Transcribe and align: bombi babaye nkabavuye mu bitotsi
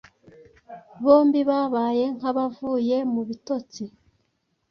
bombi 1.03 1.39
babaye 1.49 2.05
nkabavuye 2.15 2.97
mu 3.13 3.21
bitotsi 3.27 3.83